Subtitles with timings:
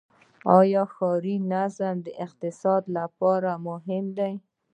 [0.57, 4.33] آیا ښاري نظم د اقتصاد لپاره مهم دی؟